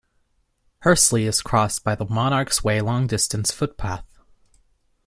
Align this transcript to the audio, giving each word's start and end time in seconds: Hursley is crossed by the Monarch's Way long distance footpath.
Hursley 0.79 1.25
is 1.25 1.43
crossed 1.43 1.83
by 1.83 1.93
the 1.93 2.05
Monarch's 2.09 2.63
Way 2.63 2.81
long 2.81 3.05
distance 3.05 3.51
footpath. 3.51 4.07